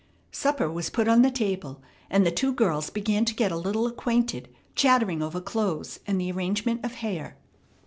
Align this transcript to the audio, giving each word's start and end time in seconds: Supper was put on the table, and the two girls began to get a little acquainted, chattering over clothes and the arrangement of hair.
Supper 0.31 0.67
was 0.67 0.89
put 0.89 1.07
on 1.07 1.21
the 1.21 1.29
table, 1.29 1.79
and 2.09 2.25
the 2.25 2.31
two 2.31 2.53
girls 2.53 2.89
began 2.89 3.23
to 3.25 3.35
get 3.35 3.51
a 3.51 3.55
little 3.55 3.85
acquainted, 3.85 4.47
chattering 4.73 5.21
over 5.21 5.39
clothes 5.39 5.99
and 6.07 6.19
the 6.19 6.31
arrangement 6.31 6.83
of 6.83 6.93
hair. 7.05 7.37